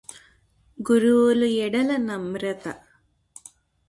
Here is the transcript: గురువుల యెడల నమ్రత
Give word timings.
గురువుల 0.79 1.41
యెడల 1.51 1.91
నమ్రత 2.05 2.65